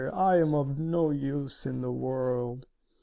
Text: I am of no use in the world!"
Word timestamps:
I 0.13 0.37
am 0.39 0.55
of 0.55 0.79
no 0.79 1.11
use 1.11 1.67
in 1.67 1.81
the 1.81 1.91
world!" 1.91 2.65